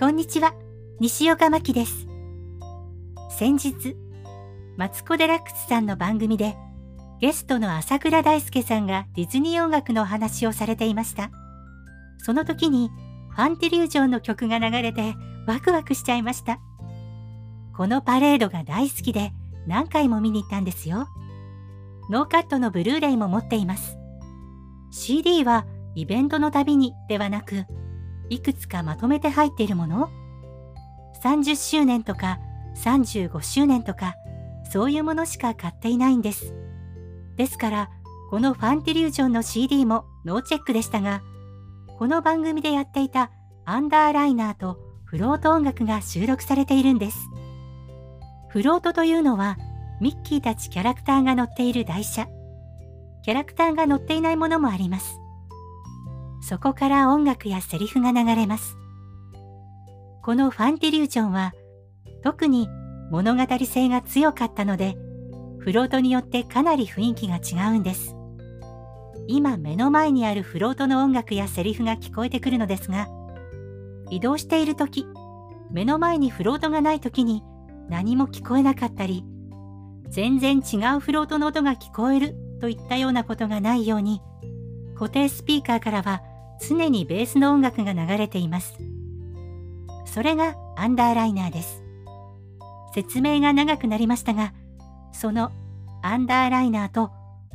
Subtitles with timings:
[0.00, 0.54] こんにちは、
[0.98, 2.06] 西岡真希です。
[3.28, 3.96] 先日、
[4.78, 6.56] マツコ・デラックスさんの番組で、
[7.20, 11.30] ゲストの浅倉大介さんがディズニー音楽のお話をされていました。
[12.16, 12.88] その時に、
[13.28, 15.16] ファンティリュージョンの曲が流れて
[15.46, 16.60] ワクワクしちゃいました。
[17.76, 19.32] このパレードが大好きで
[19.66, 21.08] 何回も見に行ったんですよ。
[22.08, 23.98] ノーカットのブルーレイも持っています。
[24.92, 27.66] CD はイベントのたびにではなく、
[28.30, 30.08] いくつかまとめて入っているもの
[31.22, 32.38] ?30 周年とか
[32.76, 34.14] 35周年とか、
[34.70, 36.54] そういうものしか買っていないんです。
[37.36, 37.90] ですから、
[38.30, 41.22] このファンティリュージョンの CD もノーチェックでしたが、
[41.98, 43.30] この番組でやっていた
[43.64, 47.18] アンダーライナーとフロート音楽が収録されているんです。
[48.48, 49.58] フロートというのは、
[50.00, 52.26] ミッキーたちキャラクターが乗っている台車。
[53.22, 55.18] キャラクターが乗っていないものもあります。
[56.50, 58.76] そこから音楽やセリフが流れます。
[60.20, 61.52] このファンティリュージョンは、
[62.24, 62.68] 特に
[63.12, 64.96] 物語性が強かったので、
[65.60, 68.16] フロートによってかなり雰囲気が違うんです。
[69.28, 73.06] 今目の前にあるフロートの音楽やセリフが聞こえてくるのですが、
[74.10, 75.06] 移動している時、
[75.70, 77.44] 目の前にフロートがない時に
[77.88, 79.24] 何も聞こえなかったり、
[80.08, 84.20] 全然違うフロートの音が聞こえるといったようなことがないように、
[84.96, 86.24] 固定スピーカーからは
[86.60, 88.78] 常にベースの音楽が流れています。
[90.04, 91.82] それがアンダーライナーです。
[92.94, 94.52] 説明が長くなりましたが、
[95.12, 95.52] その
[96.02, 97.10] アンダーライナーと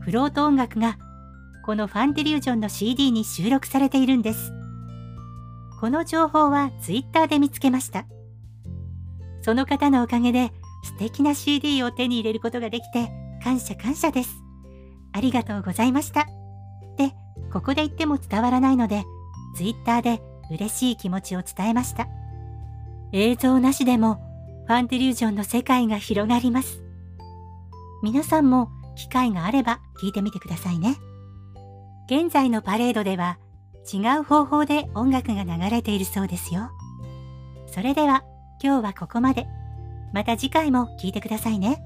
[0.00, 0.98] フロート音楽が
[1.64, 4.52] このファンティリュージョンの CD に収録されているんです。
[5.80, 8.06] この情報は Twitter で見つけました。
[9.42, 13.10] その方のおかげで素敵な CD を手に入れることができて
[13.42, 14.30] 感謝感謝です。
[15.12, 16.39] ありがとうございました。
[17.52, 19.04] ここで言っても伝わらないので、
[19.56, 22.08] Twitter で嬉しい気持ちを伝えました。
[23.12, 24.20] 映像なしでも
[24.66, 26.82] ファンティリュージョンの世界が広がります。
[28.02, 30.96] 皆さんも機会があれば聞いてみてくださいね。
[32.06, 33.38] 現在のパレードでは
[33.92, 36.70] 違う方法で音楽が流れているそうですよ。
[37.66, 38.24] それでは
[38.62, 39.46] 今日はここまで。
[40.12, 41.82] また次回も聞いてくださいね。